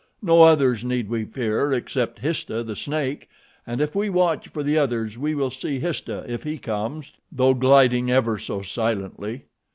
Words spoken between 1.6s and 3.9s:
except Histah, the snake, and